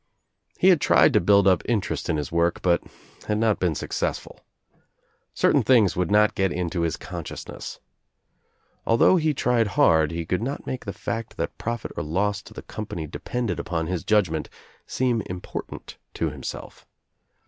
He 0.57 0.69
had 0.69 0.81
tried 0.81 1.13
to 1.13 1.21
build 1.21 1.47
up 1.47 1.61
interest 1.65 2.09
in 2.09 2.17
his 2.17 2.31
work 2.31 2.63
but 2.63 2.81
had 3.27 3.37
not 3.37 3.59
been 3.59 3.75
successful. 3.75 4.39
Certain 5.35 5.61
things 5.61 5.95
would 5.95 6.09
not 6.09 6.33
get 6.33 6.51
into 6.51 6.81
his 6.81 6.97
consciousness. 6.97 7.79
Although 8.83 9.17
he 9.17 9.35
tried 9.35 9.67
hard 9.77 10.09
he 10.09 10.25
could 10.25 10.41
not 10.41 10.65
make 10.65 10.85
the 10.85 10.91
fact 10.91 11.37
that 11.37 11.55
profit 11.59 11.91
or 11.95 12.01
loss 12.01 12.41
to 12.41 12.53
the 12.55 12.63
com 12.63 12.87
208 12.87 13.11
THE 13.11 13.19
TRIUMPH 13.19 13.19
OF 13.19 13.21
THE 13.21 13.21
EGG 13.21 13.21
pany 13.21 13.23
depended 13.23 13.59
upon 13.59 13.85
his 13.85 14.03
judgment 14.03 14.49
seem 14.87 15.21
important 15.27 15.97
to 16.15 16.31
himself. 16.31 16.87